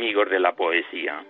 [0.00, 1.22] Amigos de la poesía.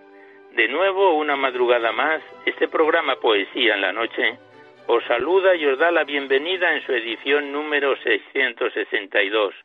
[0.52, 4.38] De nuevo, una madrugada más, este programa Poesía en la Noche
[4.86, 9.56] os saluda y os da la bienvenida en su edición número 662,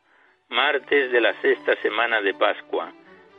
[0.48, 2.92] martes de la sexta semana de Pascua,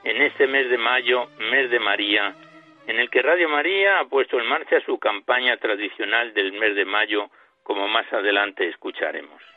[0.05, 2.33] en este mes de mayo, mes de María,
[2.87, 6.85] en el que Radio María ha puesto en marcha su campaña tradicional del mes de
[6.85, 7.29] mayo,
[7.63, 9.56] como más adelante escucharemos.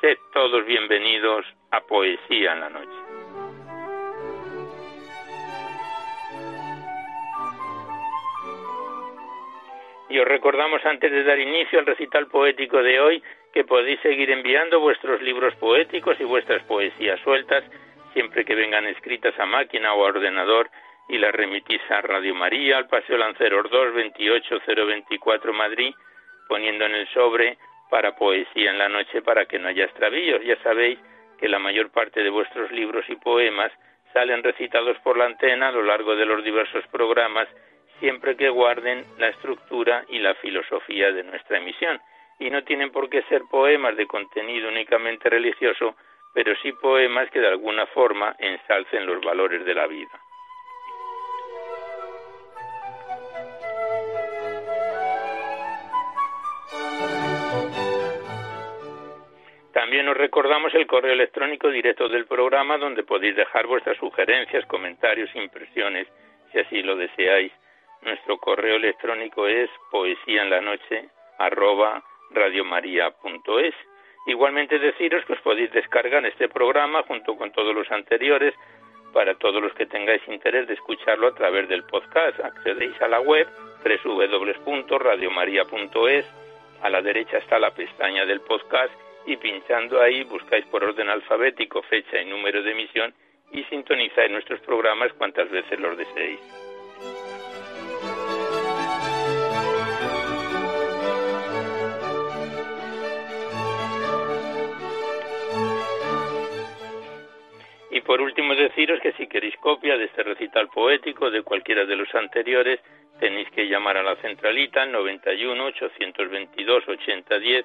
[0.00, 2.98] Sed todos bienvenidos a Poesía en la Noche.
[10.08, 14.30] Y os recordamos antes de dar inicio al recital poético de hoy que podéis seguir
[14.30, 17.64] enviando vuestros libros poéticos y vuestras poesías sueltas
[18.16, 20.70] siempre que vengan escritas a máquina o a ordenador
[21.08, 25.94] y las remitís a Radio María, al Paseo Lanceros 2, 28024 Madrid,
[26.48, 27.58] poniendo en el sobre
[27.90, 30.42] para poesía en la noche para que no haya extravíos.
[30.44, 30.98] Ya sabéis
[31.38, 33.72] que la mayor parte de vuestros libros y poemas
[34.12, 37.48] salen recitados por la antena a lo largo de los diversos programas,
[38.00, 42.00] siempre que guarden la estructura y la filosofía de nuestra emisión.
[42.38, 45.96] Y no tienen por qué ser poemas de contenido únicamente religioso,
[46.34, 50.20] pero sí poemas que de alguna forma ensalcen los valores de la vida.
[59.86, 65.30] También os recordamos el correo electrónico directo del programa donde podéis dejar vuestras sugerencias, comentarios,
[65.36, 66.08] impresiones,
[66.50, 67.52] si así lo deseáis.
[68.02, 71.08] Nuestro correo electrónico es poesía en la noche
[72.30, 73.74] radiomaria.es.
[74.26, 78.56] Igualmente deciros que os podéis descargar este programa junto con todos los anteriores
[79.12, 82.40] para todos los que tengáis interés de escucharlo a través del podcast.
[82.40, 83.46] Accedéis a la web
[83.84, 86.26] www.radiomaria.es.
[86.82, 91.82] A la derecha está la pestaña del podcast y pinchando ahí buscáis por orden alfabético
[91.82, 93.12] fecha y número de emisión
[93.52, 96.40] y sintonizáis nuestros programas cuantas veces los deseéis.
[107.90, 111.96] Y por último deciros que si queréis copia de este recital poético de cualquiera de
[111.96, 112.80] los anteriores,
[113.18, 117.64] tenéis que llamar a la centralita 91 822 8010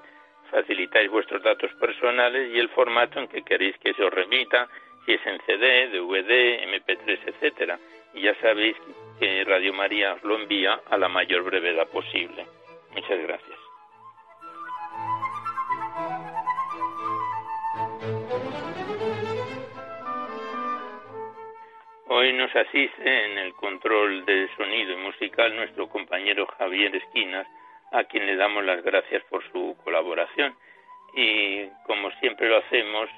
[0.52, 4.68] facilitáis vuestros datos personales y el formato en que queréis que se os remita,
[5.06, 7.80] si es en CD, DVD, MP3, etcétera.
[8.14, 8.76] Y ya sabéis
[9.20, 12.46] que Radio María os lo envía a la mayor brevedad posible.
[12.94, 13.60] Muchas gracias.
[22.14, 27.48] Hoy nos asiste en el control del sonido y musical nuestro compañero Javier Esquinas,
[27.92, 30.56] a quien le damos las gracias por su colaboración.
[31.14, 33.10] Y como siempre lo hacemos,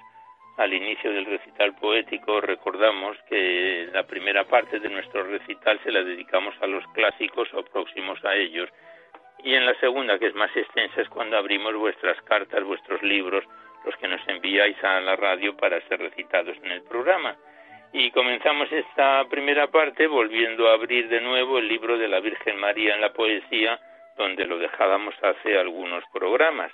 [0.58, 6.04] al inicio del recital poético recordamos que la primera parte de nuestro recital se la
[6.04, 8.70] dedicamos a los clásicos o próximos a ellos.
[9.44, 13.44] Y en la segunda, que es más extensa, es cuando abrimos vuestras cartas, vuestros libros,
[13.84, 17.36] los que nos enviáis a la radio para ser recitados en el programa.
[17.92, 22.58] Y comenzamos esta primera parte volviendo a abrir de nuevo el libro de la Virgen
[22.60, 23.80] María en la poesía,
[24.18, 26.72] donde lo dejábamos hace algunos programas.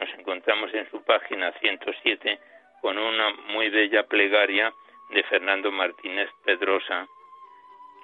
[0.00, 2.38] nos encontramos en su página 107
[2.80, 4.72] con una muy bella plegaria
[5.10, 7.06] de Fernando Martínez Pedrosa,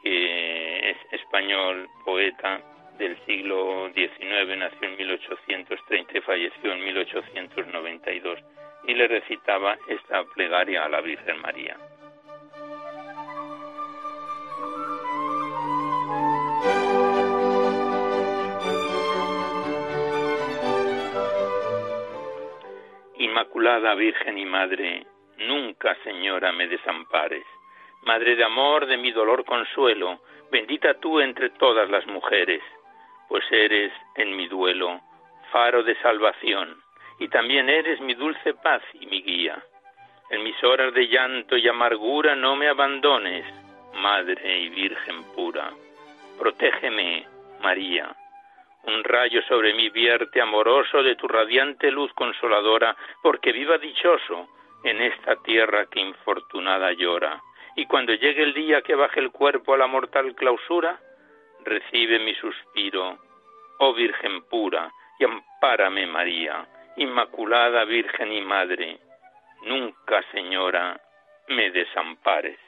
[0.02, 2.60] que es español, poeta
[2.98, 8.38] del siglo XIX, nació en 1830 y falleció en 1892,
[8.84, 11.76] y le recitaba esta plegaria a la Virgen María.
[23.18, 25.04] Inmaculada Virgen y Madre,
[25.38, 27.44] nunca, Señora, me desampares.
[28.02, 30.20] Madre de amor, de mi dolor consuelo,
[30.52, 32.62] bendita tú entre todas las mujeres,
[33.28, 35.00] pues eres en mi duelo
[35.50, 36.80] faro de salvación,
[37.18, 39.62] y también eres mi dulce paz y mi guía.
[40.30, 43.44] En mis horas de llanto y amargura no me abandones,
[43.94, 45.72] Madre y Virgen pura.
[46.38, 47.26] Protégeme,
[47.60, 48.14] María.
[48.84, 54.48] Un rayo sobre mí vierte amoroso de tu radiante luz consoladora, porque viva dichoso
[54.84, 57.42] en esta tierra que infortunada llora.
[57.76, 60.98] Y cuando llegue el día que baje el cuerpo a la mortal clausura,
[61.64, 63.19] recibe mi suspiro,
[63.78, 66.66] oh Virgen pura, y ampárame María,
[66.96, 68.98] Inmaculada Virgen y Madre,
[69.62, 71.00] nunca, Señora,
[71.48, 72.58] me desampares.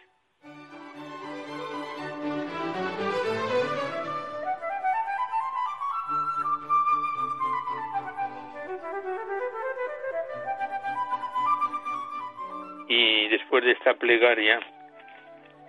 [12.90, 14.58] Y después de esta plegaria,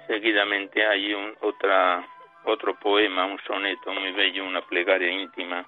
[0.08, 2.04] seguidamente hay un, otra,
[2.46, 5.64] otro poema, un soneto muy bello, una plegaria íntima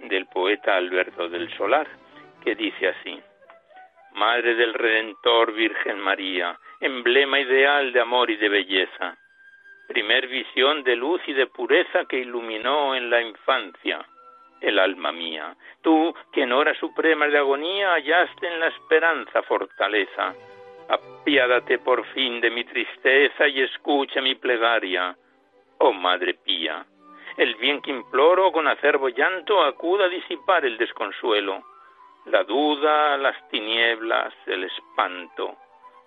[0.00, 1.86] del poeta Alberto del Solar,
[2.42, 3.16] que dice así,
[4.14, 9.16] Madre del Redentor Virgen María, emblema ideal de amor y de belleza,
[9.86, 14.04] primer visión de luz y de pureza que iluminó en la infancia
[14.60, 15.54] el alma mía.
[15.80, 20.34] Tú, que en horas supremas de agonía hallaste en la esperanza fortaleza,
[20.92, 25.16] apiádate por fin de mi tristeza y escucha mi plegaria,
[25.78, 26.84] oh Madre pía.
[27.36, 31.62] El bien que imploro con acervo llanto acuda a disipar el desconsuelo,
[32.26, 35.56] la duda, las tinieblas, el espanto.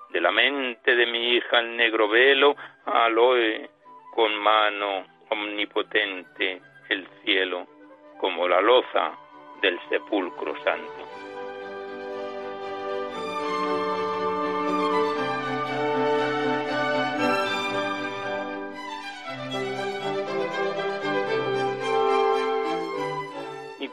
[0.10, 2.56] De la mente de mi hija el negro velo,
[2.86, 3.70] aloe
[4.14, 7.66] con mano omnipotente el cielo,
[8.20, 9.14] como la loza
[9.62, 11.25] del sepulcro santo.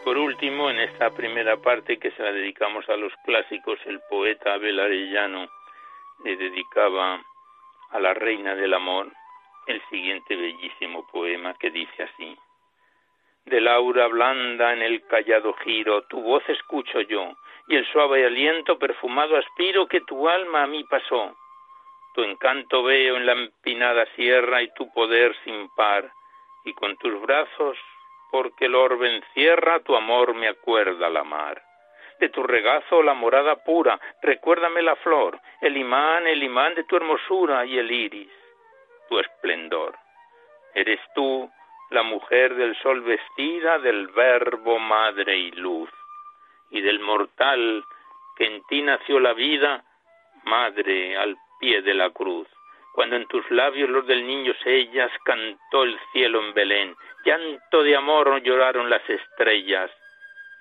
[0.05, 4.55] Por último, en esta primera parte que se la dedicamos a los clásicos, el poeta
[4.55, 5.49] Abel Arellano
[6.25, 7.23] le dedicaba
[7.91, 9.09] a la reina del amor
[9.67, 12.37] el siguiente bellísimo poema que dice así.
[13.45, 17.35] De Laura blanda en el callado giro, tu voz escucho yo,
[17.69, 21.37] y el suave aliento perfumado aspiro que tu alma a mí pasó.
[22.15, 26.13] Tu encanto veo en la empinada sierra y tu poder sin par,
[26.65, 27.79] y con tus brazos
[28.33, 31.63] porque el orbe encierra, tu amor me acuerda la mar.
[32.19, 36.97] De tu regazo la morada pura, recuérdame la flor, el imán, el imán de tu
[36.97, 38.33] hermosura y el iris,
[39.11, 39.95] tu esplendor.
[40.75, 41.51] Eres tú,
[41.91, 45.91] la mujer del sol vestida, del verbo madre y luz,
[46.71, 47.85] y del mortal
[48.37, 49.85] que en ti nació la vida,
[50.45, 52.49] madre al pie de la cruz
[52.93, 56.95] cuando en tus labios los del niño sellas, cantó el cielo en Belén,
[57.25, 59.91] llanto de amor lloraron las estrellas,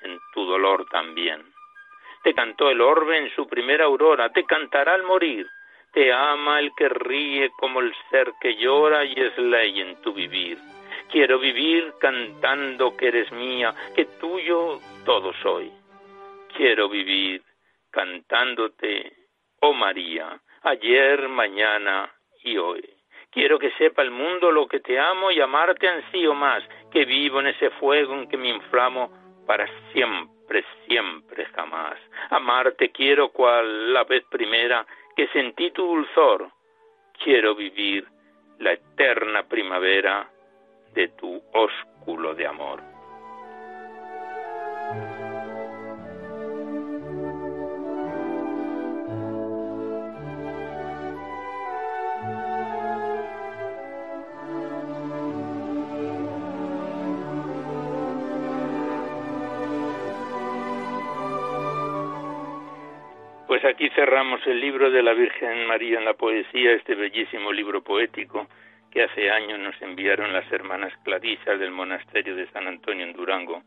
[0.02, 1.44] en tu dolor también.
[2.24, 5.48] Te cantó el orbe en su primera aurora, te cantará al morir,
[5.92, 10.14] te ama el que ríe como el ser que llora y es ley en tu
[10.14, 10.58] vivir.
[11.12, 15.70] Quiero vivir cantando que eres mía, que tuyo todo soy.
[16.56, 17.44] Quiero vivir
[17.90, 19.12] cantándote,
[19.60, 22.10] oh María, ayer, mañana
[22.44, 22.88] y hoy.
[23.32, 27.40] Quiero que sepa el mundo lo que te amo y amarte ansío más, que vivo
[27.40, 29.10] en ese fuego en que me inflamo
[29.48, 31.98] para siempre, siempre, jamás.
[32.30, 36.52] Amarte quiero cual la vez primera que sentí tu dulzor.
[37.24, 38.06] Quiero vivir
[38.60, 40.30] la eterna primavera
[40.94, 42.91] de tu ósculo de amor.
[63.52, 67.84] Pues aquí cerramos el libro de la Virgen María en la poesía, este bellísimo libro
[67.84, 68.48] poético
[68.90, 73.62] que hace años nos enviaron las hermanas clarisas del monasterio de San Antonio en Durango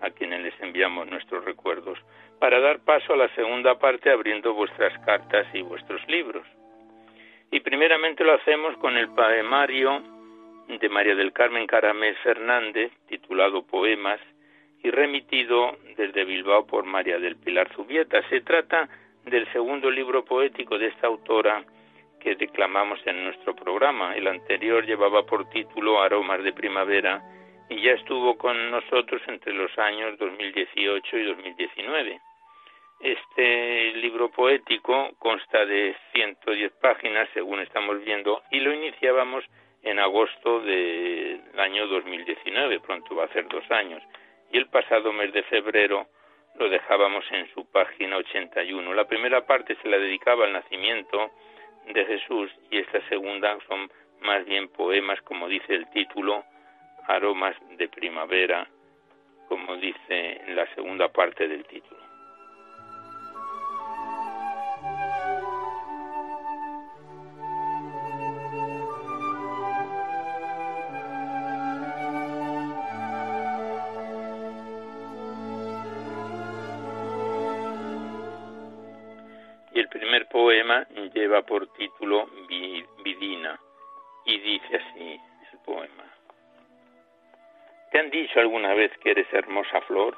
[0.00, 2.00] a quienes les enviamos nuestros recuerdos,
[2.40, 6.44] para dar paso a la segunda parte abriendo vuestras cartas y vuestros libros.
[7.52, 10.02] Y primeramente lo hacemos con el poemario
[10.66, 14.18] de María del Carmen Caramés Fernández, titulado Poemas,
[14.82, 18.20] y remitido desde Bilbao por María del Pilar Zubieta.
[18.30, 18.88] Se trata
[19.24, 21.64] del segundo libro poético de esta autora
[22.20, 24.16] que declamamos en nuestro programa.
[24.16, 27.22] El anterior llevaba por título Aromas de Primavera
[27.68, 32.20] y ya estuvo con nosotros entre los años 2018 y 2019.
[33.00, 39.44] Este libro poético consta de 110 páginas, según estamos viendo, y lo iniciábamos
[39.82, 44.02] en agosto del año 2019, pronto va a ser dos años,
[44.50, 46.08] y el pasado mes de febrero
[46.58, 48.92] lo dejábamos en su página 81.
[48.94, 51.30] La primera parte se la dedicaba al nacimiento
[51.92, 56.44] de Jesús y esta segunda son más bien poemas, como dice el título,
[57.06, 58.68] aromas de primavera,
[59.48, 62.07] como dice la segunda parte del título.
[80.30, 82.28] Poema lleva por título
[83.04, 83.58] Vidina
[84.24, 85.20] y dice así
[85.52, 86.04] el poema.
[87.90, 90.16] ¿Te han dicho alguna vez que eres hermosa flor?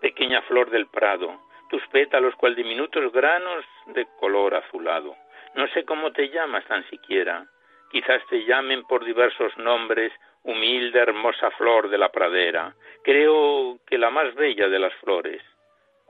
[0.00, 5.16] Pequeña flor del prado, tus pétalos cual diminutos granos de color azulado.
[5.54, 7.46] No sé cómo te llamas tan siquiera.
[7.90, 10.12] Quizás te llamen por diversos nombres,
[10.44, 12.74] humilde, hermosa flor de la pradera.
[13.02, 15.42] Creo que la más bella de las flores.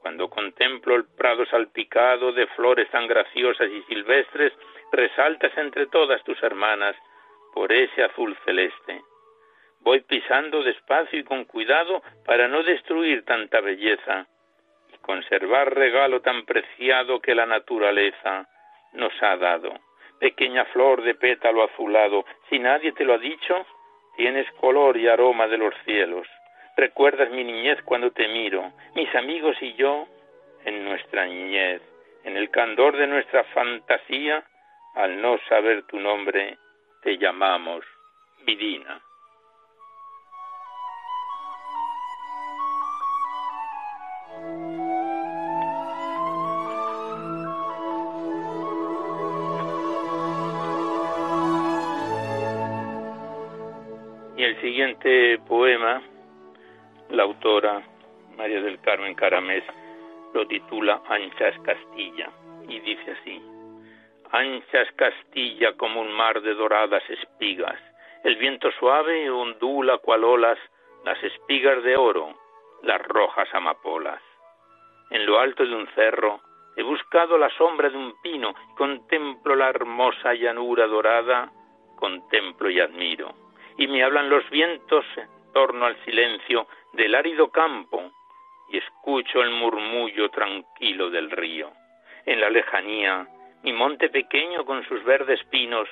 [0.09, 4.55] Cuando contemplo el prado salpicado de flores tan graciosas y silvestres,
[4.91, 6.97] resaltas entre todas tus hermanas
[7.53, 9.03] por ese azul celeste.
[9.81, 14.27] Voy pisando despacio y con cuidado para no destruir tanta belleza
[14.95, 18.49] y conservar regalo tan preciado que la naturaleza
[18.95, 19.75] nos ha dado.
[20.19, 23.67] Pequeña flor de pétalo azulado, si nadie te lo ha dicho,
[24.17, 26.27] tienes color y aroma de los cielos.
[26.79, 30.07] Recuerdas mi niñez cuando te miro, mis amigos y yo
[30.65, 31.83] en nuestra niñez,
[32.23, 34.45] en el candor de nuestra fantasía,
[34.95, 36.57] al no saber tu nombre,
[37.03, 37.85] te llamamos
[38.47, 39.03] Vidina.
[54.37, 56.01] Y el siguiente poema
[57.11, 57.83] la autora
[58.37, 59.65] María del Carmen Caramés
[60.35, 62.31] lo titula Anchas Castilla
[62.69, 63.43] y dice así,
[64.31, 67.81] Anchas Castilla como un mar de doradas espigas,
[68.25, 70.59] el viento suave ondula cual olas
[71.05, 72.35] las espigas de oro,
[72.83, 74.21] las rojas amapolas.
[75.11, 76.41] En lo alto de un cerro
[76.77, 81.51] he buscado la sombra de un pino, contemplo la hermosa llanura dorada,
[81.97, 83.35] contemplo y admiro.
[83.79, 88.13] Y me hablan los vientos en torno al silencio del árido campo
[88.71, 91.73] y escucho el murmullo tranquilo del río.
[92.25, 93.27] En la lejanía,
[93.65, 95.89] mi monte pequeño con sus verdes pinos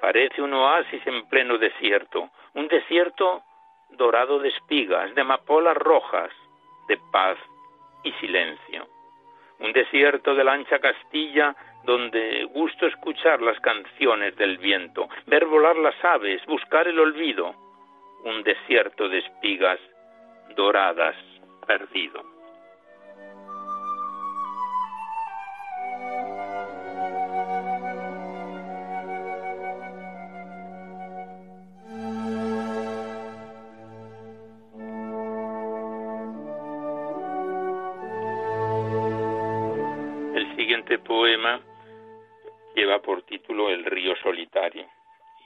[0.00, 3.42] parece un oasis en pleno desierto, un desierto
[3.88, 6.30] dorado de espigas, de amapolas rojas,
[6.86, 7.36] de paz
[8.04, 8.86] y silencio.
[9.58, 15.74] Un desierto de la ancha Castilla donde gusto escuchar las canciones del viento, ver volar
[15.78, 17.69] las aves, buscar el olvido.
[18.24, 19.80] Un desierto de espigas
[20.56, 21.16] doradas
[21.66, 22.22] perdido.
[40.34, 41.60] El siguiente poema
[42.74, 44.86] lleva por título El río solitario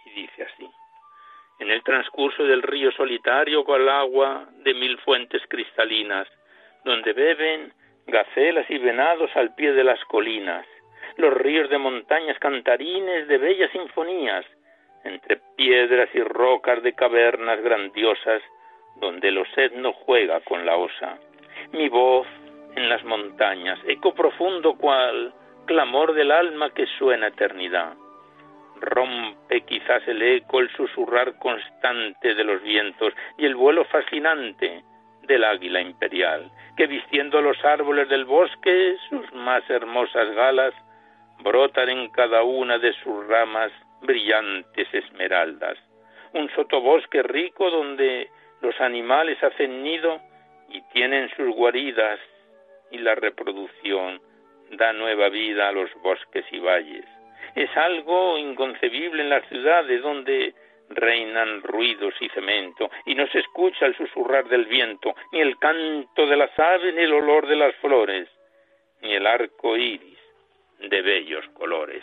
[0.06, 0.68] y dice así
[1.58, 6.28] en el transcurso del río solitario el agua de mil fuentes cristalinas,
[6.84, 7.72] donde beben
[8.06, 10.66] gacelas y venados al pie de las colinas,
[11.16, 14.44] los ríos de montañas cantarines de bellas sinfonías,
[15.04, 18.42] entre piedras y rocas de cavernas grandiosas,
[18.96, 19.42] donde el
[19.74, 21.18] no juega con la osa.
[21.72, 22.26] Mi voz
[22.74, 25.32] en las montañas, eco profundo cual
[25.66, 27.94] clamor del alma que suena eternidad
[28.80, 34.82] rompe quizás el eco, el susurrar constante de los vientos y el vuelo fascinante
[35.22, 40.74] del águila imperial, que vistiendo los árboles del bosque sus más hermosas galas,
[41.40, 45.78] brotan en cada una de sus ramas brillantes esmeraldas.
[46.32, 48.28] Un sotobosque rico donde
[48.60, 50.20] los animales hacen nido
[50.68, 52.18] y tienen sus guaridas
[52.90, 54.20] y la reproducción
[54.72, 57.04] da nueva vida a los bosques y valles.
[57.54, 60.54] Es algo inconcebible en las ciudades donde
[60.90, 66.26] reinan ruidos y cemento, y no se escucha el susurrar del viento, ni el canto
[66.26, 68.28] de las aves, ni el olor de las flores,
[69.02, 70.18] ni el arco iris
[70.80, 72.02] de bellos colores.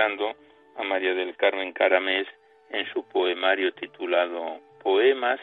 [0.00, 2.26] A María del Carmen Caramés
[2.70, 5.38] en su poemario titulado Poemas,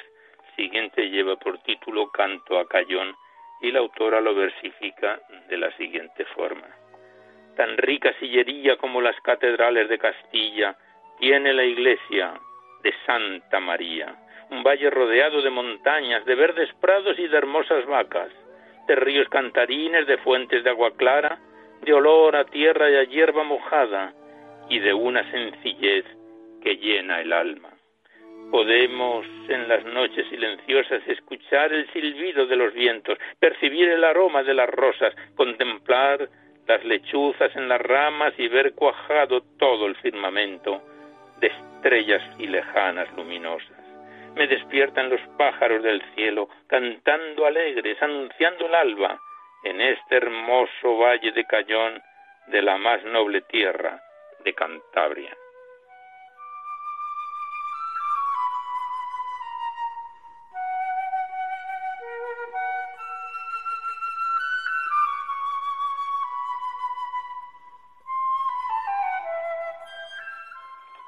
[0.56, 3.16] siguiente lleva por título Canto a Cayón
[3.62, 6.66] y la autora lo versifica de la siguiente forma.
[7.56, 10.76] Tan rica sillería como las catedrales de Castilla
[11.20, 12.34] tiene la iglesia
[12.82, 14.16] de Santa María,
[14.50, 18.32] un valle rodeado de montañas, de verdes prados y de hermosas vacas,
[18.88, 21.38] de ríos cantarines, de fuentes de agua clara,
[21.84, 24.16] de olor a tierra y a hierba mojada,
[24.70, 26.06] y de una sencillez
[26.62, 27.70] que llena el alma.
[28.52, 34.54] Podemos en las noches silenciosas escuchar el silbido de los vientos, percibir el aroma de
[34.54, 36.30] las rosas, contemplar
[36.66, 40.82] las lechuzas en las ramas y ver cuajado todo el firmamento
[41.40, 43.78] de estrellas y lejanas luminosas.
[44.36, 49.20] Me despiertan los pájaros del cielo, cantando alegres, anunciando el alba,
[49.64, 52.02] en este hermoso valle de Cayón
[52.48, 54.02] de la más noble tierra
[54.44, 55.38] de Cantabria.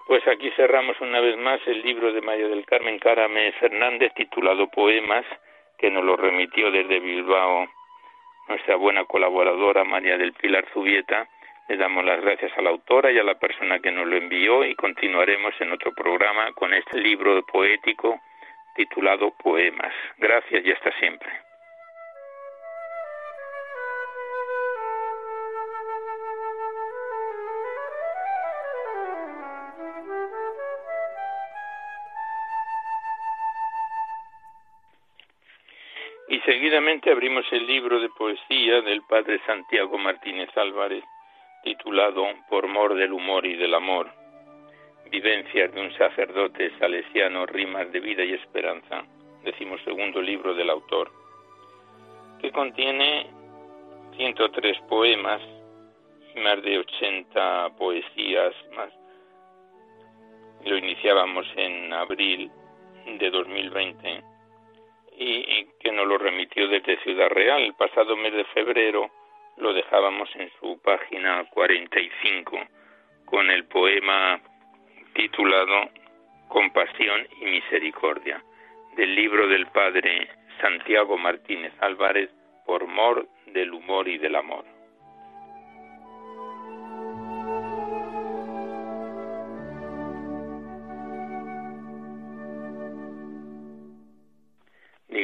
[0.09, 4.67] Pues aquí cerramos una vez más el libro de María del Carmen Carame Fernández titulado
[4.67, 5.23] Poemas,
[5.77, 7.67] que nos lo remitió desde Bilbao
[8.47, 11.29] nuestra buena colaboradora María del Pilar Zubieta.
[11.69, 14.65] Le damos las gracias a la autora y a la persona que nos lo envió
[14.65, 18.19] y continuaremos en otro programa con este libro poético
[18.75, 19.93] titulado Poemas.
[20.17, 21.29] Gracias y hasta siempre.
[36.29, 41.03] Y seguidamente abrimos el libro de poesía del padre Santiago Martínez Álvarez,
[41.63, 44.11] titulado Por mor del humor y del amor.
[45.09, 49.05] Vivencias de un sacerdote salesiano, rimas de vida y esperanza,
[49.83, 51.11] segundo libro del autor,
[52.39, 53.27] que contiene
[54.15, 55.41] 103 poemas
[56.35, 58.91] más de 80 poesías más.
[60.65, 62.51] Lo iniciábamos en abril
[63.17, 64.23] de 2020
[65.17, 67.61] y, que nos lo remitió desde Ciudad Real.
[67.61, 69.09] El pasado mes de febrero
[69.59, 72.59] lo dejábamos en su página 45
[73.25, 74.39] con el poema
[75.13, 75.89] titulado
[76.47, 78.43] Compasión y Misericordia
[78.95, 80.29] del libro del padre
[80.61, 82.29] Santiago Martínez Álvarez
[82.65, 84.65] por mor del humor y del amor.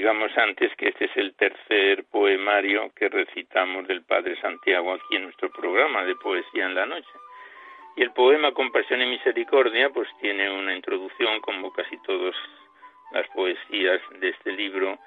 [0.05, 5.23] Digamos antes que este es el tercer poemario que recitamos del Padre Santiago aquí en
[5.23, 7.09] nuestro programa de Poesía en la Noche.
[7.95, 12.35] Y el poema Compasión y Misericordia pues tiene una introducción como casi todas
[13.13, 14.99] las poesías de este libro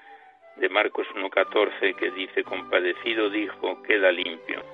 [0.57, 4.65] de Marcos 1.14 que dice compadecido dijo queda limpio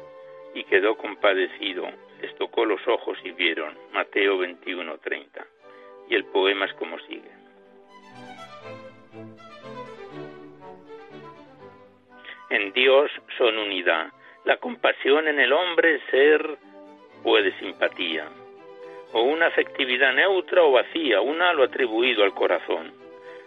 [0.54, 1.86] y quedó compadecido
[2.22, 5.44] les tocó los ojos y vieron Mateo 21.30
[6.08, 7.43] y el poema es como sigue
[12.54, 14.08] en Dios son unidad.
[14.44, 16.56] La compasión en el hombre ser
[17.22, 18.28] puede simpatía,
[19.12, 22.92] o una afectividad neutra o vacía, una lo atribuido al corazón.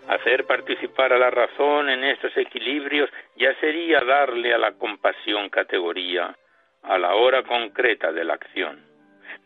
[0.08, 6.36] Hacer participar a la razón en estos equilibrios ya sería darle a la compasión categoría,
[6.84, 8.84] a la hora concreta de la acción.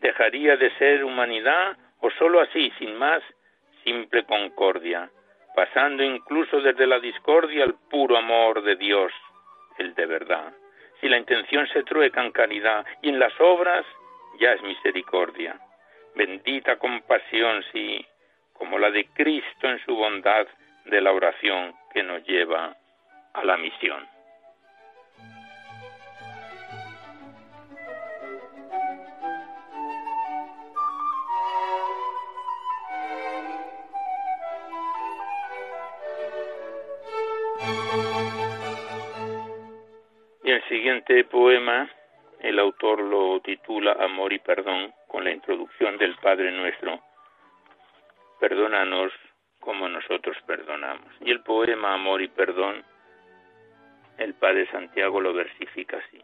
[0.00, 3.22] Dejaría de ser humanidad o sólo así, sin más,
[3.84, 5.10] simple concordia,
[5.54, 9.12] pasando incluso desde la discordia al puro amor de Dios,
[9.78, 10.52] el de verdad.
[11.00, 13.84] Si la intención se trueca en caridad y en las obras,
[14.38, 15.58] ya es misericordia.
[16.14, 18.04] Bendita compasión, sí,
[18.52, 20.46] como la de Cristo en su bondad
[20.84, 22.76] de la oración que nos lleva
[23.34, 24.11] a la misión.
[40.68, 41.90] Siguiente poema,
[42.40, 47.00] el autor lo titula Amor y Perdón, con la introducción del Padre Nuestro.
[48.40, 49.12] Perdónanos
[49.60, 51.12] como nosotros perdonamos.
[51.20, 52.84] Y el poema Amor y Perdón,
[54.18, 56.20] el Padre Santiago lo versifica así.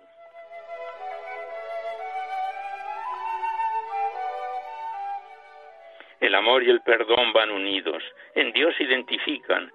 [6.20, 8.02] El amor y el perdón van unidos,
[8.34, 9.72] en Dios identifican,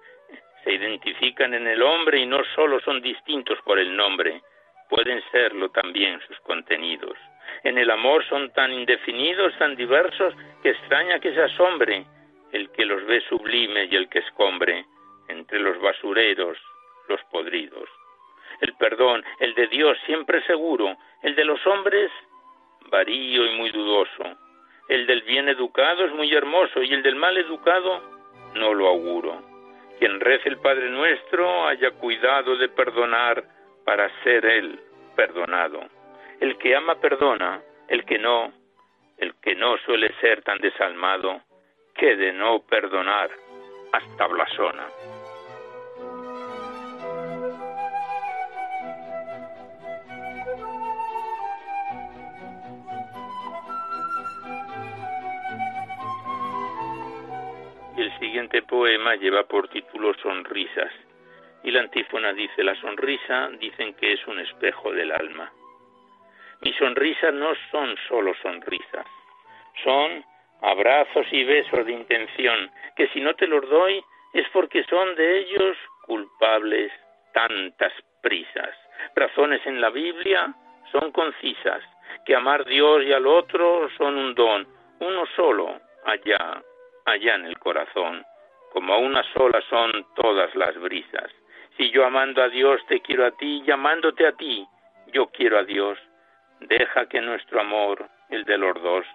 [0.64, 4.42] se identifican en el hombre y no solo son distintos por el nombre,
[4.88, 7.16] pueden serlo también sus contenidos.
[7.62, 12.04] En el amor son tan indefinidos, tan diversos, que extraña que se asombre
[12.52, 14.84] el que los ve sublime y el que escombre,
[15.28, 16.58] entre los basureros,
[17.08, 17.88] los podridos.
[18.60, 22.10] El perdón, el de Dios siempre seguro, el de los hombres
[22.90, 24.22] varío y muy dudoso.
[24.88, 28.02] El del bien educado es muy hermoso y el del mal educado
[28.54, 29.53] no lo auguro.
[30.04, 33.42] Quien rece el Padre Nuestro haya cuidado de perdonar
[33.86, 34.78] para ser él
[35.16, 35.80] perdonado.
[36.40, 38.52] El que ama perdona, el que no,
[39.16, 41.40] el que no suele ser tan desalmado,
[41.94, 43.30] que de no perdonar
[43.92, 44.88] hasta blasona.
[58.24, 60.90] Siguiente poema lleva por título Sonrisas
[61.62, 65.52] y la antífona dice, la sonrisa dicen que es un espejo del alma.
[66.62, 69.06] Mis sonrisas no son solo sonrisas,
[69.82, 70.24] son
[70.62, 75.40] abrazos y besos de intención, que si no te los doy es porque son de
[75.40, 76.90] ellos culpables
[77.34, 78.74] tantas prisas.
[79.14, 80.54] Razones en la Biblia
[80.92, 81.82] son concisas,
[82.24, 84.66] que amar Dios y al otro son un don,
[85.00, 86.62] uno solo, allá,
[87.04, 88.24] allá en el corazón,
[88.72, 91.30] como a una sola son todas las brisas.
[91.76, 94.66] Si yo amando a Dios te quiero a ti y amándote a ti,
[95.12, 95.98] yo quiero a Dios,
[96.60, 99.06] deja que nuestro amor, el de los dos,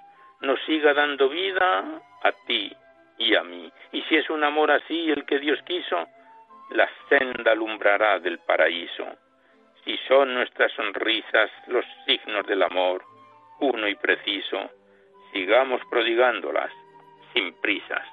[0.42, 1.84] nos siga dando vida
[2.24, 2.72] a ti
[3.18, 3.72] y a mí.
[3.92, 6.08] Y si es un amor así el que Dios quiso,
[6.72, 9.06] la senda alumbrará del paraíso.
[9.84, 13.04] Si son nuestras sonrisas los signos del amor,
[13.60, 14.70] uno y preciso,
[15.34, 16.72] sigamos prodigándolas
[17.34, 18.06] sin prisas.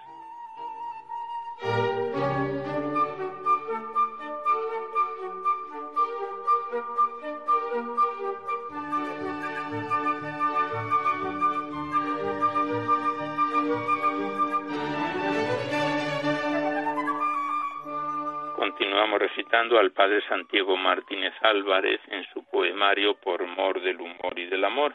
[18.77, 24.47] continuamos recitando al padre Santiago Martínez Álvarez en su poemario Por mor del humor y
[24.47, 24.95] del amor.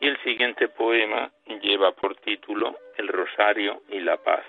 [0.00, 4.44] Y el siguiente poema lleva por título El Rosario y la Paz.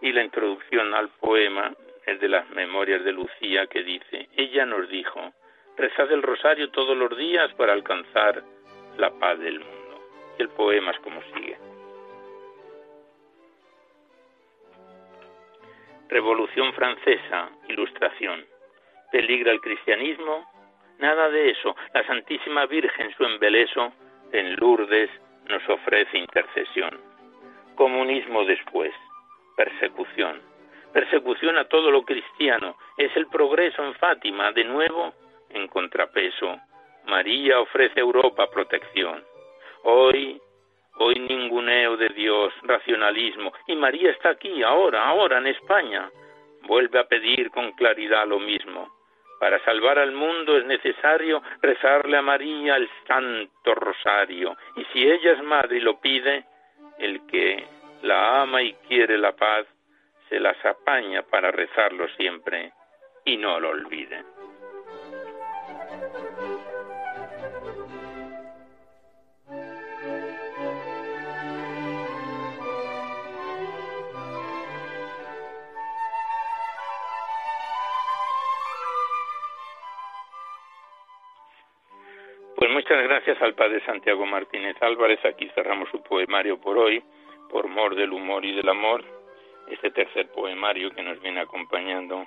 [0.00, 1.74] Y la introducción al poema
[2.06, 5.32] es de las Memorias de Lucía que dice, ella nos dijo,
[5.76, 8.42] rezad el rosario todos los días para alcanzar
[8.96, 10.00] la paz del mundo.
[10.38, 11.56] Y el poema es como sigue.
[16.08, 18.44] Revolución Francesa, Ilustración.
[19.10, 20.46] ¿Peligra el cristianismo?
[20.98, 21.74] Nada de eso.
[21.94, 23.92] La Santísima Virgen, su embeleso,
[24.32, 25.10] en Lourdes
[25.48, 26.98] nos ofrece intercesión.
[27.74, 28.92] Comunismo después.
[29.56, 30.40] Persecución.
[30.92, 32.76] Persecución a todo lo cristiano.
[32.96, 35.12] Es el progreso en Fátima, de nuevo,
[35.50, 36.58] en contrapeso.
[37.06, 39.22] María ofrece a Europa protección.
[39.84, 40.40] Hoy
[40.96, 46.10] Hoy ninguneo de Dios, racionalismo, y María está aquí, ahora, ahora, en España.
[46.62, 48.88] Vuelve a pedir con claridad lo mismo.
[49.42, 55.32] Para salvar al mundo es necesario rezarle a María el Santo Rosario, y si ella
[55.32, 56.44] es madre y lo pide,
[57.00, 57.66] el que
[58.02, 59.66] la ama y quiere la paz,
[60.28, 62.72] se las apaña para rezarlo siempre,
[63.24, 64.22] y no lo olvide.
[82.82, 85.24] Muchas gracias al padre Santiago Martínez Álvarez.
[85.24, 87.00] Aquí cerramos su poemario por hoy,
[87.48, 89.04] por mor del humor y del amor.
[89.68, 92.26] Este tercer poemario que nos viene acompañando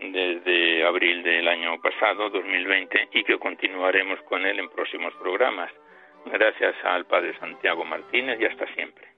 [0.00, 5.70] desde abril del año pasado, 2020, y que continuaremos con él en próximos programas.
[6.26, 9.11] Gracias al padre Santiago Martínez y hasta siempre.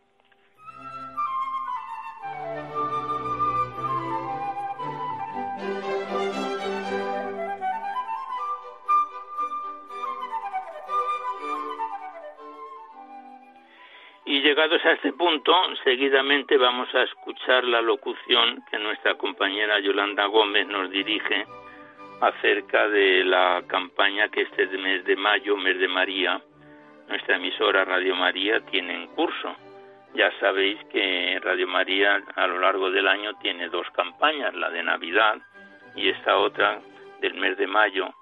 [14.44, 15.54] Llegados a este punto,
[15.84, 21.46] seguidamente vamos a escuchar la locución que nuestra compañera Yolanda Gómez nos dirige
[22.20, 26.42] acerca de la campaña que este mes de mayo, mes de María,
[27.08, 29.56] nuestra emisora Radio María tiene en curso.
[30.14, 34.82] Ya sabéis que Radio María a lo largo del año tiene dos campañas, la de
[34.82, 35.38] Navidad
[35.96, 36.80] y esta otra
[37.22, 38.12] del mes de mayo,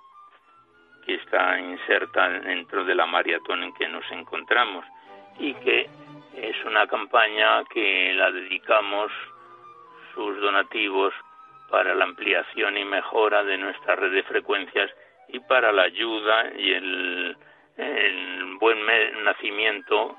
[1.04, 4.84] que está inserta dentro de la maratón en que nos encontramos
[5.40, 5.88] y que
[6.36, 9.10] es una campaña que la dedicamos
[10.14, 11.12] sus donativos
[11.70, 14.90] para la ampliación y mejora de nuestra red de frecuencias
[15.28, 17.36] y para la ayuda y el,
[18.60, 18.78] buen
[19.24, 20.16] nacimiento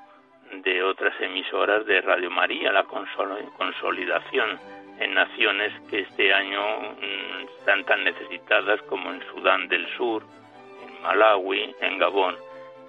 [0.52, 4.60] de otras emisoras de Radio María, la consolidación
[5.00, 10.24] en naciones que este año mm, están tan necesitadas como en Sudán del Sur,
[10.86, 12.36] en Malawi, en Gabón.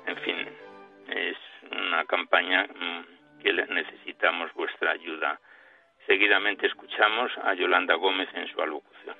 [0.06, 0.48] En fin,
[1.08, 1.36] es
[1.70, 3.13] una campaña mm,
[3.44, 5.38] que necesitamos vuestra ayuda.
[6.06, 9.16] Seguidamente escuchamos a Yolanda Gómez en su alocución.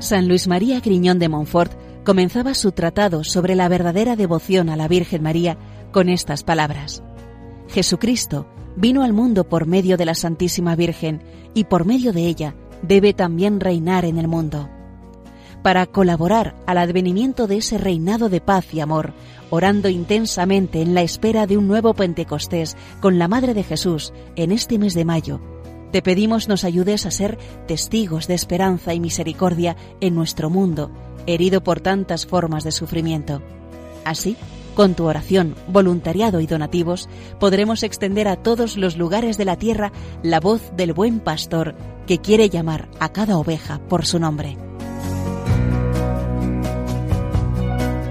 [0.00, 1.72] San Luis María Griñón de Montfort
[2.04, 5.58] comenzaba su tratado sobre la verdadera devoción a la Virgen María
[5.92, 7.04] con estas palabras.
[7.68, 11.22] Jesucristo vino al mundo por medio de la Santísima Virgen
[11.54, 14.70] y por medio de ella debe también reinar en el mundo.
[15.62, 19.12] Para colaborar al advenimiento de ese reinado de paz y amor,
[19.50, 24.52] orando intensamente en la espera de un nuevo Pentecostés con la Madre de Jesús en
[24.52, 25.40] este mes de mayo,
[25.92, 30.90] te pedimos nos ayudes a ser testigos de esperanza y misericordia en nuestro mundo,
[31.26, 33.42] herido por tantas formas de sufrimiento.
[34.04, 34.36] Así,
[34.74, 39.92] con tu oración, voluntariado y donativos, podremos extender a todos los lugares de la tierra
[40.22, 41.74] la voz del buen pastor
[42.06, 44.69] que quiere llamar a cada oveja por su nombre.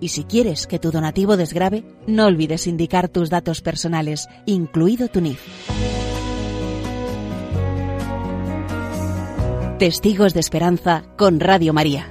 [0.00, 5.20] Y si quieres que tu donativo desgrabe, no olvides indicar tus datos personales, incluido tu
[5.20, 5.40] NIF.
[9.78, 12.06] Testigos de Esperanza con Radio María.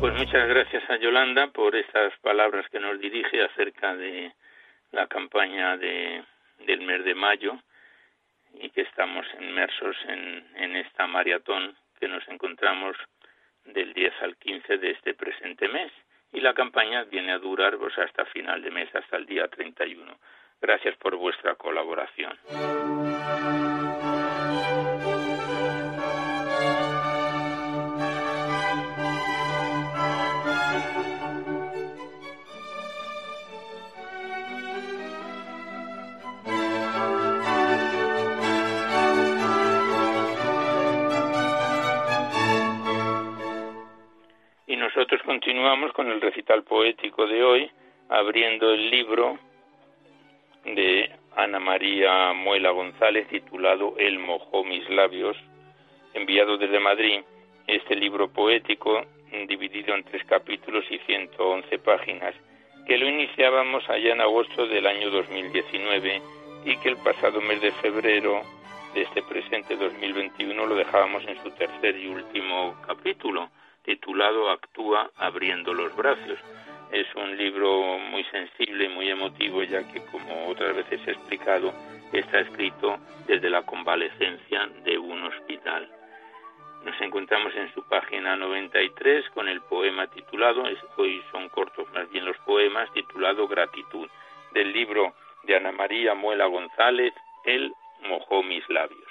[0.00, 4.32] Muchas gracias a Yolanda por estas palabras que nos dirige acerca de
[4.92, 6.24] la campaña de,
[6.66, 7.52] del mes de mayo
[8.54, 12.96] y que estamos inmersos en esta maratón que nos encontramos
[13.64, 15.92] del 10 al 15 de este presente mes.
[16.32, 20.18] Y la campaña viene a durar pues, hasta final de mes, hasta el día 31.
[20.60, 22.36] Gracias por vuestra colaboración.
[44.96, 47.70] Nosotros continuamos con el recital poético de hoy,
[48.08, 49.38] abriendo el libro
[50.64, 55.36] de Ana María Muela González titulado El mojó mis labios,
[56.14, 57.20] enviado desde Madrid.
[57.66, 59.04] Este libro poético,
[59.46, 62.34] dividido en tres capítulos y 111 páginas,
[62.86, 66.22] que lo iniciábamos allá en agosto del año 2019
[66.64, 68.40] y que el pasado mes de febrero
[68.94, 73.50] de este presente 2021 lo dejábamos en su tercer y último capítulo
[73.86, 76.38] titulado Actúa abriendo los brazos.
[76.90, 81.72] Es un libro muy sensible y muy emotivo, ya que, como otras veces he explicado,
[82.12, 85.88] está escrito desde la convalecencia de un hospital.
[86.84, 90.64] Nos encontramos en su página 93 con el poema titulado,
[90.96, 94.08] hoy son cortos más bien los poemas, titulado Gratitud,
[94.52, 97.12] del libro de Ana María Muela González,
[97.44, 97.72] Él
[98.02, 99.05] mojó mis labios.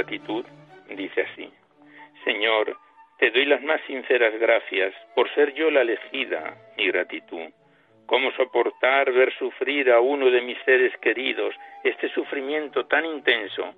[0.00, 0.44] Gratitud
[0.88, 1.52] dice así,
[2.24, 2.76] Señor,
[3.18, 7.50] te doy las más sinceras gracias por ser yo la elegida, mi gratitud.
[8.06, 13.74] ¿Cómo soportar ver sufrir a uno de mis seres queridos este sufrimiento tan intenso,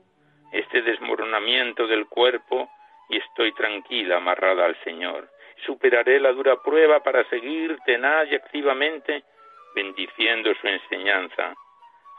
[0.53, 2.71] este desmoronamiento del cuerpo?
[3.11, 5.29] Y estoy tranquila, amarrada al Señor.
[5.67, 9.25] Superaré la dura prueba para seguir tenaz y activamente
[9.75, 11.55] bendiciendo su enseñanza,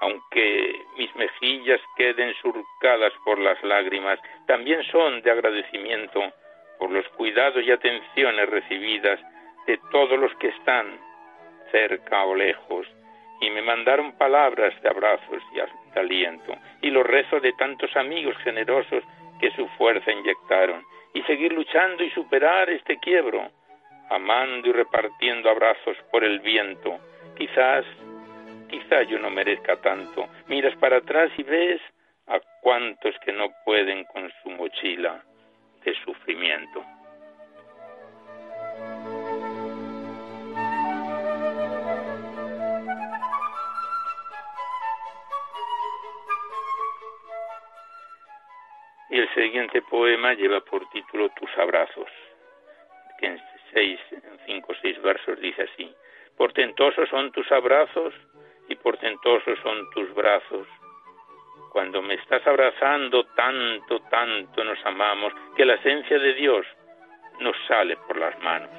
[0.03, 6.21] aunque mis mejillas queden surcadas por las lágrimas, también son de agradecimiento
[6.77, 9.17] por los cuidados y atenciones recibidas
[9.65, 10.99] de todos los que están
[11.71, 12.85] cerca o lejos,
[13.39, 19.05] y me mandaron palabras de abrazos y aliento, y los rezos de tantos amigos generosos
[19.39, 23.49] que su fuerza inyectaron, y seguir luchando y superar este quiebro,
[24.09, 26.99] amando y repartiendo abrazos por el viento.
[27.37, 27.85] Quizás,
[28.73, 30.27] quizás yo no merezca tanto.
[30.47, 31.79] Miras para atrás y ves
[32.25, 35.23] a cuantos que no pueden con su mochila
[35.83, 36.83] de sufrimiento.
[49.12, 52.09] Y el siguiente poema lleva por título Tus abrazos,
[53.19, 53.39] que en
[53.71, 55.93] seis, en cinco o seis versos dice así:
[56.36, 58.15] Portentosos son tus abrazos
[58.73, 60.67] y portentosos son tus brazos.
[61.71, 66.65] Cuando me estás abrazando tanto, tanto nos amamos que la esencia de Dios
[67.39, 68.69] nos sale por las manos.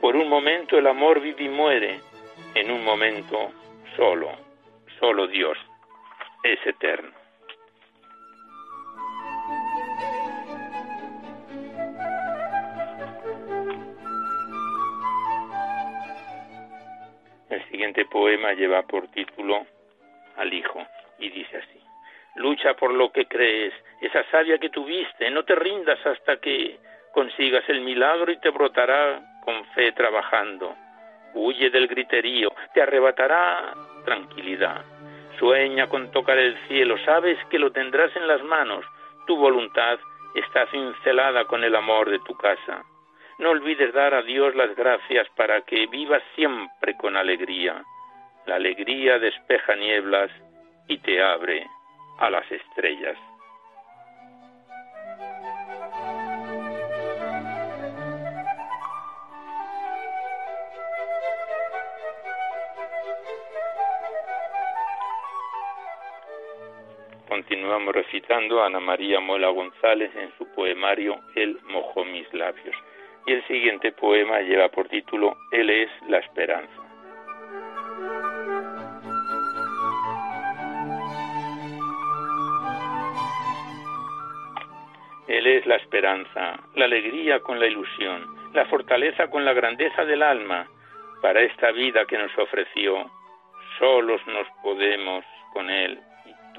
[0.00, 2.00] Por un momento el amor vive y muere,
[2.54, 3.52] en un momento
[3.96, 4.30] solo,
[4.98, 5.56] solo Dios
[6.42, 7.10] es eterno.
[17.50, 19.66] El siguiente poema lleva por título
[20.36, 20.86] Al Hijo
[21.18, 21.80] y dice así.
[22.36, 26.78] Lucha por lo que crees, esa savia que tuviste, no te rindas hasta que
[27.12, 30.76] consigas el milagro y te brotará con fe trabajando.
[31.34, 33.74] Huye del griterío, te arrebatará
[34.04, 34.84] tranquilidad.
[35.40, 38.84] Sueña con tocar el cielo, sabes que lo tendrás en las manos.
[39.26, 39.98] Tu voluntad
[40.34, 42.84] está cincelada con el amor de tu casa.
[43.38, 47.82] No olvides dar a Dios las gracias para que vivas siempre con alegría.
[48.44, 50.30] La alegría despeja nieblas
[50.88, 51.66] y te abre
[52.18, 53.16] a las estrellas.
[67.40, 72.76] Continuamos recitando a Ana María Mola González en su poemario Él mojó mis labios.
[73.26, 76.74] Y el siguiente poema lleva por título Él es la esperanza.
[85.26, 90.22] Él es la esperanza, la alegría con la ilusión, la fortaleza con la grandeza del
[90.22, 90.68] alma
[91.22, 93.10] para esta vida que nos ofreció.
[93.78, 95.24] Solos nos podemos
[95.54, 95.98] con Él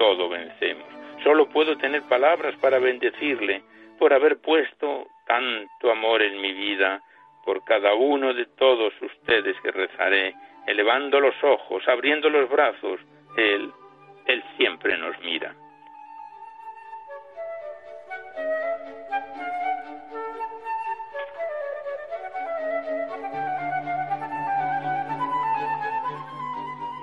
[0.02, 0.88] todo vencemos.
[1.22, 3.62] Solo puedo tener palabras para bendecirle
[4.00, 7.00] por haber puesto tanto amor en mi vida,
[7.44, 10.34] por cada uno de todos ustedes que rezaré,
[10.66, 12.98] elevando los ojos, abriendo los brazos,
[13.36, 13.70] Él,
[14.26, 15.54] Él siempre nos mira.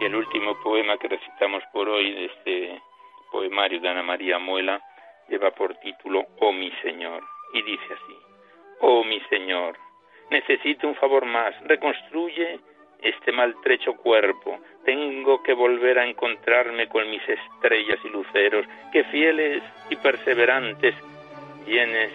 [0.01, 2.88] Y el último poema que recitamos por hoy de este
[3.31, 4.81] poemario de Ana María Muela
[5.27, 7.23] lleva por título Oh mi Señor.
[7.53, 8.17] Y dice así,
[8.81, 9.77] Oh mi Señor,
[10.29, 12.59] necesito un favor más, reconstruye
[13.01, 19.63] este maltrecho cuerpo, tengo que volver a encontrarme con mis estrellas y luceros, que fieles
[19.89, 20.95] y perseverantes
[21.65, 22.11] vienes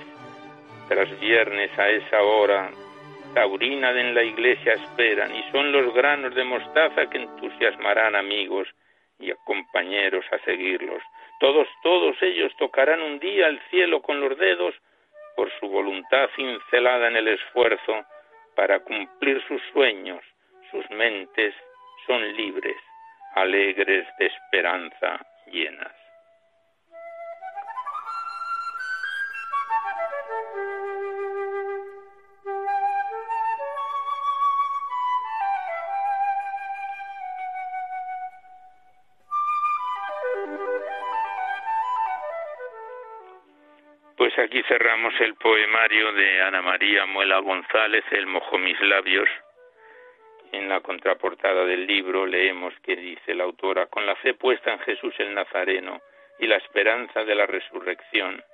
[0.89, 2.71] tras viernes a esa hora.
[3.35, 8.69] Taurina en la iglesia esperan y son los granos de mostaza que entusiasmarán amigos
[9.25, 11.03] y compañeros a seguirlos.
[11.41, 14.75] Todos, todos ellos tocarán un día el cielo con los dedos
[15.37, 18.05] por su voluntad cincelada en el esfuerzo
[18.55, 20.23] para cumplir sus sueños.
[20.71, 21.55] Sus mentes
[22.07, 22.77] son libres,
[23.35, 26.04] alegres de esperanza llenas.
[44.55, 49.29] Aquí cerramos el poemario de Ana María Muela González, El mojó mis labios.
[50.53, 54.79] En la contraportada del libro leemos que dice la autora, con la fe puesta en
[54.79, 56.01] Jesús el Nazareno
[56.39, 58.45] y la esperanza de la resurrección,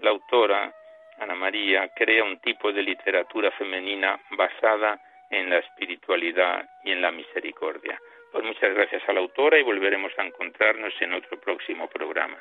[0.00, 0.74] la autora,
[1.20, 4.98] Ana María, crea un tipo de literatura femenina basada
[5.30, 8.00] en la espiritualidad y en la misericordia.
[8.32, 12.36] Pues muchas gracias a la autora y volveremos a encontrarnos en otro próximo programa.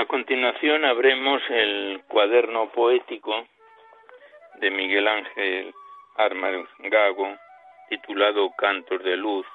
[0.00, 3.46] A continuación abremos el cuaderno poético
[4.58, 5.74] de Miguel Ángel
[6.16, 7.36] Armas Gago,
[7.90, 9.46] titulado Cantos de Luz,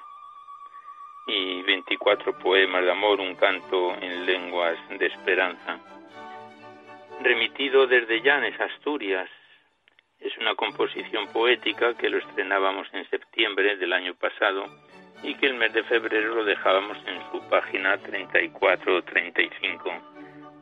[1.26, 5.80] y 24 poemas de amor, un canto en lenguas de esperanza.
[7.22, 9.28] Remitido desde Llanes, Asturias,
[10.20, 14.66] es una composición poética que lo estrenábamos en septiembre del año pasado
[15.24, 20.15] y que el mes de febrero lo dejábamos en su página 34 35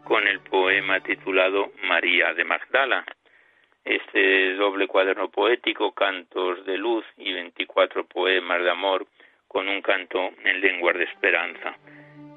[0.04, 3.04] con el poema titulado María de Magdala
[3.84, 9.06] este doble cuaderno poético, cantos de luz y 24 poemas de amor
[9.46, 11.76] con un canto en lenguas de esperanza.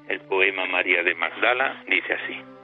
[0.08, 2.57] El poema María de Magdala dice así.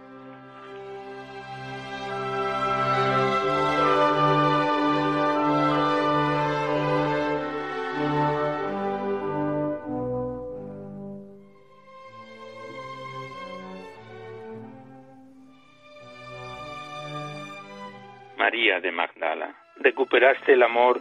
[18.81, 19.55] De Magdala.
[19.77, 21.01] Recuperaste el amor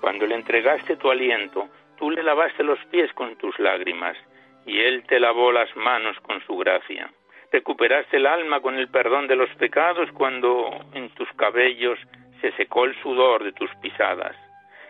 [0.00, 4.16] cuando le entregaste tu aliento, tú le lavaste los pies con tus lágrimas
[4.66, 7.10] y él te lavó las manos con su gracia.
[7.50, 11.98] Recuperaste el alma con el perdón de los pecados cuando en tus cabellos
[12.40, 14.36] se secó el sudor de tus pisadas.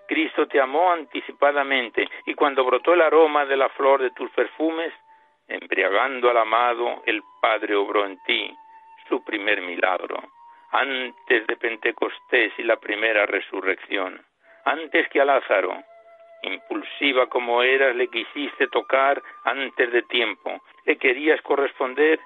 [0.08, 4.92] Cristo te amó anticipadamente y cuando brotó el aroma de la flor de tus perfumes,
[5.46, 8.52] embriagando al amado, el Padre obró en ti
[9.08, 10.20] su primer milagro
[10.74, 14.20] antes de Pentecostés y la primera resurrección,
[14.64, 15.84] antes que a Lázaro,
[16.42, 22.18] impulsiva como eras, le quisiste tocar antes de tiempo, le querías corresponder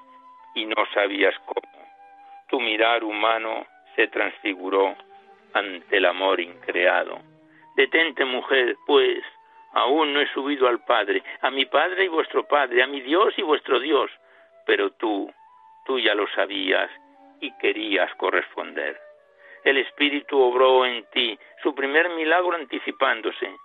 [0.54, 1.84] y no sabías cómo.
[2.48, 4.96] Tu mirar humano se transfiguró
[5.52, 7.20] ante el amor increado.
[7.76, 9.22] Detente, mujer, pues
[9.74, 13.34] aún no he subido al Padre, a mi Padre y vuestro Padre, a mi Dios
[13.36, 14.10] y vuestro Dios,
[14.64, 15.30] pero tú,
[15.84, 16.90] tú ya lo sabías
[17.40, 18.98] y querías corresponder.
[19.64, 23.56] El Espíritu obró en ti su primer milagro anticipándose.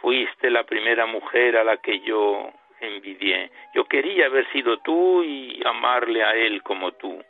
[0.00, 2.50] Fuiste la primera mujer a la que yo
[2.80, 3.50] envidié.
[3.74, 7.22] Yo quería haber sido tú y amarle a él como tú.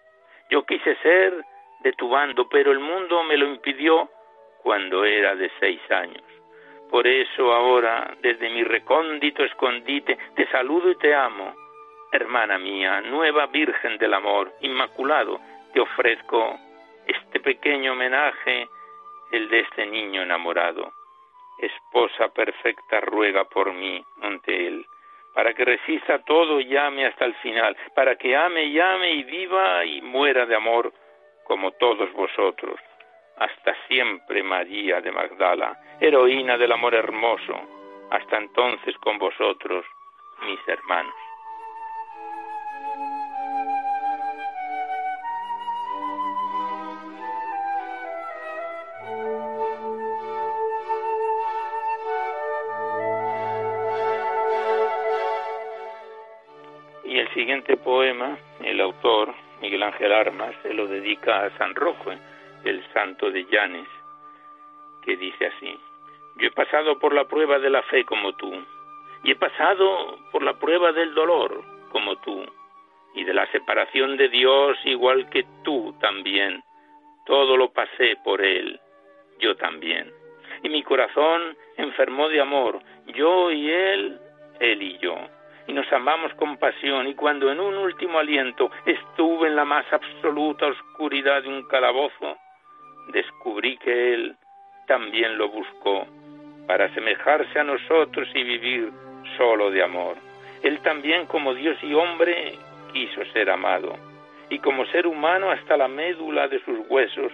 [0.50, 1.44] Yo quise ser
[1.80, 4.08] de tu bando, pero el mundo me lo impidió
[4.62, 6.22] cuando era de seis años.
[6.90, 11.54] Por eso ahora, desde mi recóndito escondite, te saludo y te amo.
[12.12, 15.40] Hermana mía, nueva Virgen del Amor, Inmaculado,
[15.72, 16.58] te ofrezco
[17.06, 18.68] este pequeño homenaje,
[19.32, 20.92] el de este niño enamorado.
[21.58, 24.86] Esposa perfecta, ruega por mí ante él,
[25.34, 29.22] para que resista todo y llame hasta el final, para que ame y ame y
[29.24, 30.92] viva y muera de amor
[31.44, 32.80] como todos vosotros.
[33.36, 39.84] Hasta siempre, María de Magdala, heroína del amor hermoso, hasta entonces con vosotros,
[40.42, 41.29] mis hermanos.
[57.90, 62.16] Poema, el autor, Miguel Ángel Armas, se lo dedica a San Roque,
[62.62, 63.88] el santo de Llanes,
[65.04, 65.76] que dice así,
[66.36, 68.52] yo he pasado por la prueba de la fe como tú,
[69.24, 72.46] y he pasado por la prueba del dolor como tú,
[73.16, 76.62] y de la separación de Dios igual que tú también.
[77.26, 78.78] Todo lo pasé por Él,
[79.40, 80.12] yo también.
[80.62, 82.78] Y mi corazón enfermó de amor,
[83.16, 84.16] yo y Él,
[84.60, 85.16] Él y yo
[85.66, 89.84] y nos amamos con pasión y cuando en un último aliento estuve en la más
[89.92, 92.36] absoluta oscuridad de un calabozo,
[93.12, 94.36] descubrí que Él
[94.86, 96.06] también lo buscó
[96.66, 98.90] para asemejarse a nosotros y vivir
[99.36, 100.16] solo de amor.
[100.62, 102.58] Él también como Dios y hombre
[102.92, 103.96] quiso ser amado
[104.48, 107.32] y como ser humano hasta la médula de sus huesos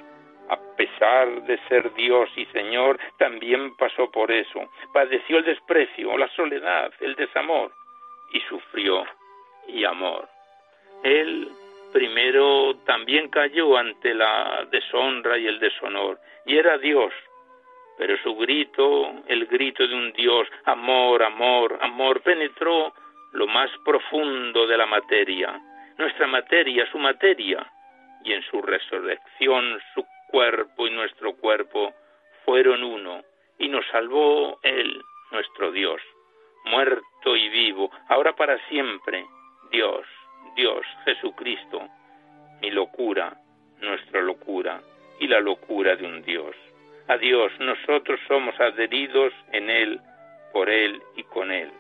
[0.49, 4.71] a pesar de ser Dios y Señor, también pasó por eso.
[4.93, 7.73] Padeció el desprecio, la soledad, el desamor
[8.33, 9.05] y sufrió
[9.69, 10.29] y amor.
[11.03, 11.49] Él
[11.93, 17.13] primero también cayó ante la deshonra y el deshonor, y era Dios,
[17.97, 22.93] pero su grito, el grito de un Dios, amor, amor, amor, penetró
[23.33, 25.59] lo más profundo de la materia,
[25.97, 27.67] nuestra materia, su materia,
[28.25, 31.95] y en su resurrección su cuerpo y nuestro cuerpo
[32.45, 33.23] fueron uno,
[33.59, 35.01] y nos salvó Él,
[35.31, 36.01] nuestro Dios,
[36.67, 39.25] muerto y vivo, ahora para siempre,
[39.71, 40.07] Dios,
[40.57, 41.89] Dios, Jesucristo,
[42.61, 43.37] mi locura,
[43.81, 44.81] nuestra locura
[45.21, 46.55] y la locura de un Dios.
[47.09, 50.01] A Dios, nosotros somos adheridos en Él,
[50.53, 51.71] por Él y con Él.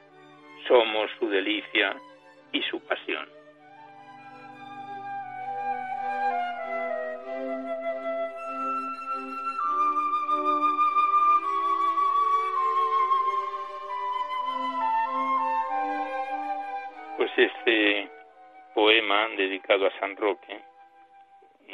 [0.68, 1.96] Somos su delicia
[2.52, 3.35] y su pasión.
[17.46, 18.08] Este
[18.74, 20.60] poema dedicado a San Roque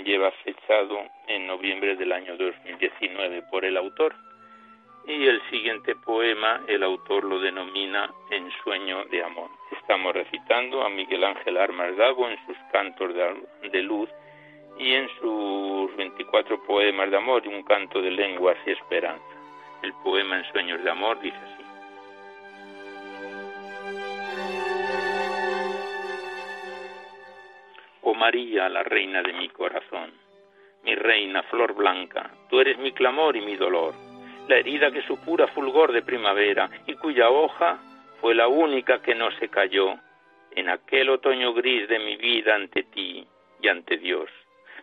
[0.04, 4.14] lleva fechado en noviembre del año 2019 por el autor
[5.06, 9.50] y el siguiente poema el autor lo denomina En sueño de amor.
[9.80, 14.08] Estamos recitando a Miguel Ángel Armas Dago en sus cantos de luz
[14.78, 19.24] y en sus 24 poemas de amor y un canto de lenguas y esperanza.
[19.82, 21.61] El poema En sueños de amor dice así.
[28.02, 30.12] Oh María, la reina de mi corazón,
[30.84, 33.94] mi reina, flor blanca, tú eres mi clamor y mi dolor
[34.48, 37.78] la herida que su pura fulgor de primavera y cuya hoja
[38.20, 39.94] fue la única que no se cayó
[40.52, 43.26] en aquel otoño gris de mi vida ante ti
[43.60, 44.28] y ante Dios.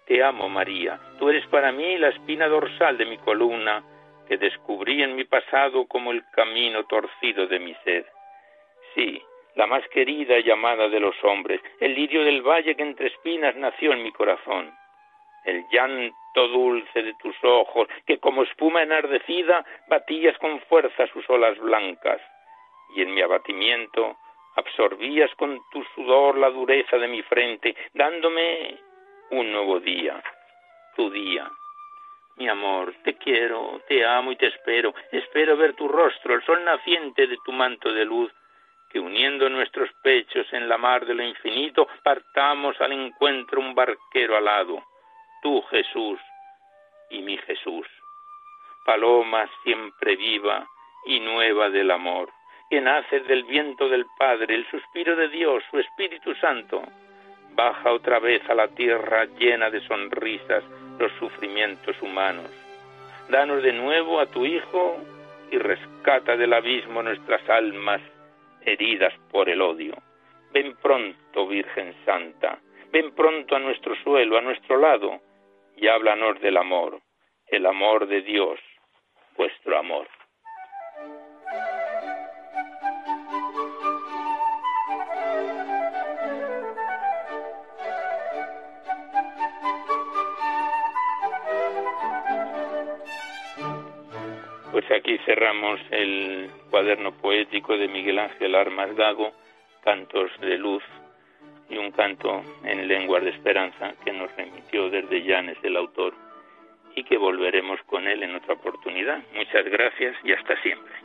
[0.06, 3.84] Te amo, María, tú eres para mí la espina dorsal de mi columna,
[4.28, 8.06] que descubrí en mi pasado como el camino torcido de mi sed.
[8.96, 9.22] Sí,
[9.56, 13.56] la más querida y amada de los hombres, el lirio del valle que entre espinas
[13.56, 14.74] nació en mi corazón
[15.46, 21.58] el llanto dulce de tus ojos, que como espuma enardecida batías con fuerza sus olas
[21.60, 22.22] blancas,
[22.96, 24.18] y en mi abatimiento
[24.56, 28.78] absorbías con tu sudor la dureza de mi frente, dándome
[29.32, 30.22] un nuevo día,
[30.96, 31.50] tu día.
[32.38, 36.64] Mi amor, te quiero, te amo y te espero, espero ver tu rostro, el sol
[36.64, 38.32] naciente de tu manto de luz,
[38.90, 44.36] que uniendo nuestros pechos en la mar de lo infinito, partamos al encuentro un barquero
[44.36, 44.84] alado
[45.42, 46.20] tú Jesús
[47.10, 47.88] y mi Jesús,
[48.86, 50.68] paloma siempre viva
[51.06, 52.30] y nueva del amor,
[52.70, 56.84] que nace del viento del Padre, el suspiro de Dios, su Espíritu Santo,
[57.56, 60.64] baja otra vez a la tierra llena de sonrisas
[61.00, 62.52] los sufrimientos humanos.
[63.30, 64.98] Danos de nuevo a tu Hijo
[65.52, 68.02] y rescata del abismo nuestras almas
[68.66, 69.96] heridas por el odio.
[70.52, 72.60] Ven pronto, Virgen Santa,
[72.92, 75.22] ven pronto a nuestro suelo, a nuestro lado,
[75.76, 77.00] y háblanos del amor,
[77.48, 78.60] el amor de Dios,
[79.38, 80.08] vuestro amor.
[94.96, 99.32] Aquí cerramos el cuaderno poético de Miguel Ángel Armas Dago,
[99.84, 100.84] Cantos de Luz,
[101.70, 106.14] y un canto en lenguas de esperanza que nos remitió desde Llanes el autor
[106.96, 109.22] y que volveremos con él en otra oportunidad.
[109.36, 110.99] Muchas gracias y hasta siempre.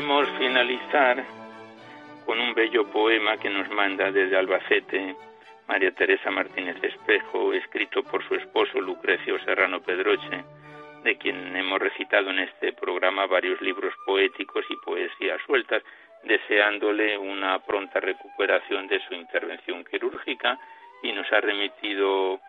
[0.00, 1.22] Queremos finalizar
[2.24, 5.14] con un bello poema que nos manda desde Albacete
[5.68, 10.42] María Teresa Martínez Espejo, escrito por su esposo Lucrecio Serrano Pedroche,
[11.04, 15.82] de quien hemos recitado en este programa varios libros poéticos y poesías sueltas,
[16.24, 20.58] deseándole una pronta recuperación de su intervención quirúrgica
[21.02, 22.40] y nos ha remitido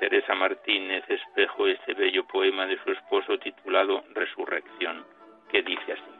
[0.00, 5.06] Teresa Martínez Espejo este bello poema de su esposo titulado Resurrección,
[5.48, 6.19] que dice así.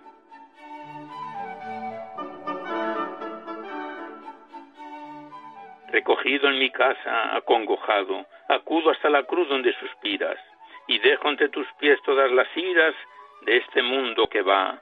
[5.92, 10.38] Recogido en mi casa, acongojado, acudo hasta la cruz donde suspiras,
[10.86, 12.94] y dejo ante tus pies todas las iras
[13.42, 14.80] de este mundo que va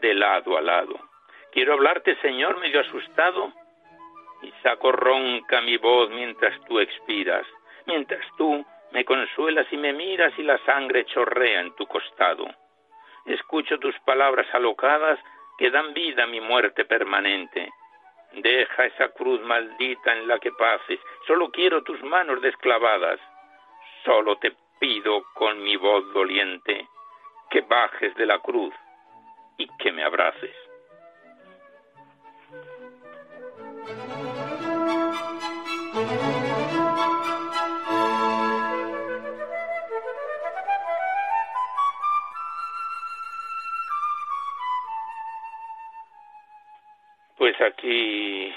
[0.00, 0.98] de lado a lado.
[1.50, 3.52] Quiero hablarte, Señor, medio asustado,
[4.42, 7.46] y saco ronca mi voz mientras tú expiras,
[7.86, 12.46] mientras tú me consuelas y me miras y la sangre chorrea en tu costado.
[13.24, 15.18] Escucho tus palabras alocadas
[15.58, 17.72] que dan vida a mi muerte permanente
[18.36, 21.00] Deja esa cruz maldita en la que pases.
[21.26, 23.18] Solo quiero tus manos desclavadas.
[24.04, 26.86] Solo te pido con mi voz doliente
[27.50, 28.74] que bajes de la cruz
[29.56, 30.54] y que me abraces.
[47.46, 48.52] Pues aquí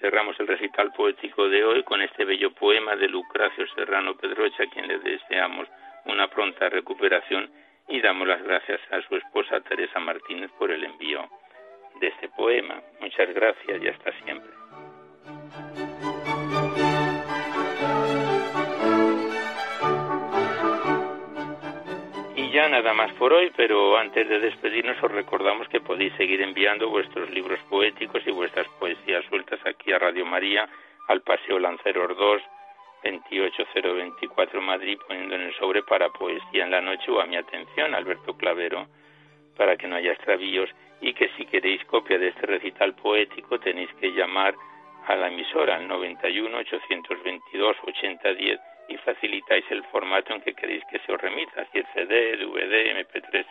[0.00, 4.66] cerramos el recital poético de hoy con este bello poema de Lucracio Serrano Pedrocha, a
[4.68, 5.68] quien le deseamos
[6.06, 7.50] una pronta recuperación
[7.88, 11.28] y damos las gracias a su esposa Teresa Martínez por el envío
[12.00, 12.80] de este poema.
[13.00, 15.85] Muchas gracias y hasta siempre.
[22.56, 26.88] Ya nada más por hoy, pero antes de despedirnos os recordamos que podéis seguir enviando
[26.88, 30.66] vuestros libros poéticos y vuestras poesías sueltas aquí a Radio María,
[31.08, 32.42] al Paseo Lanceros 2,
[33.02, 37.94] 28024 Madrid, poniendo en el sobre para poesía en la noche o a mi atención,
[37.94, 38.86] Alberto Clavero,
[39.54, 40.70] para que no haya extravíos.
[41.02, 44.54] Y que si queréis copia de este recital poético tenéis que llamar
[45.06, 50.98] a la emisora al 91 822 8010 y facilitáis el formato en que queréis que
[51.00, 53.46] se os remita, si es CD, DVD, MP3.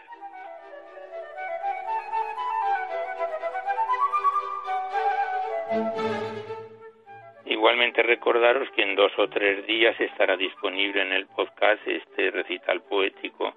[7.46, 12.82] Igualmente recordaros que en dos o tres días estará disponible en el podcast este recital
[12.84, 13.54] poético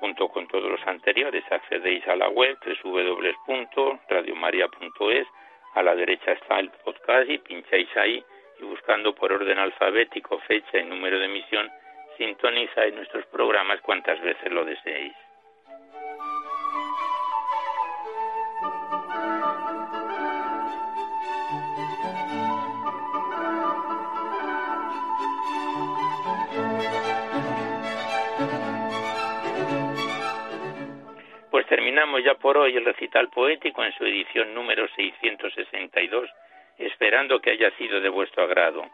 [0.00, 1.44] junto con todos los anteriores.
[1.50, 5.26] Accedéis a la web www.radiomaria.es,
[5.74, 8.24] a la derecha está el podcast y pincháis ahí
[8.64, 11.70] buscando por orden alfabético fecha y número de emisión,
[12.18, 15.14] sintonizáis nuestros programas cuantas veces lo deseéis.
[31.74, 36.30] terminamos ya por hoy el recital poético en su edición número 662,
[36.78, 38.84] esperando que haya sido de vuestro agrado.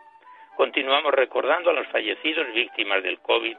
[0.56, 3.56] Continuamos recordando a los fallecidos víctimas del COVID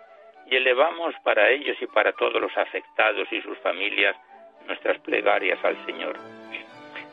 [0.47, 4.15] y elevamos para ellos y para todos los afectados y sus familias
[4.67, 6.17] nuestras plegarias al Señor.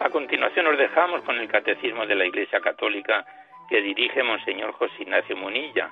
[0.00, 3.24] A continuación nos dejamos con el Catecismo de la Iglesia Católica
[3.68, 5.90] que dirige Monseñor José Ignacio Munilla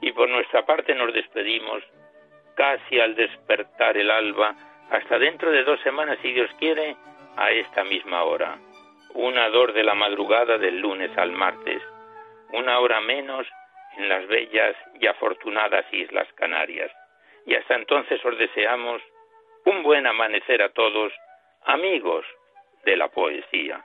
[0.00, 1.82] y por nuestra parte nos despedimos
[2.54, 4.54] casi al despertar el alba
[4.90, 6.96] hasta dentro de dos semanas, si Dios quiere,
[7.36, 8.58] a esta misma hora.
[9.14, 11.82] Una dor de la madrugada del lunes al martes.
[12.52, 13.46] Una hora menos
[13.96, 16.90] en las bellas y afortunadas Islas Canarias.
[17.46, 19.02] Y hasta entonces os deseamos
[19.64, 21.12] un buen amanecer a todos,
[21.64, 22.24] amigos
[22.84, 23.84] de la poesía.